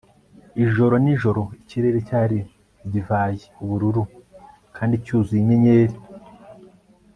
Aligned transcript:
Ijoro 0.63 0.95
nijoro 1.03 1.41
ikirere 1.61 1.99
cyari 2.07 2.37
divayiubururu 2.91 4.03
kandi 4.75 4.95
cyuzuye 5.03 5.39
inyenyeri 5.43 5.95